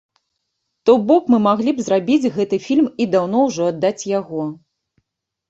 [0.89, 4.41] То бок мы маглі б зрабіць гэты фільм і даўно ўжо аддаць яго.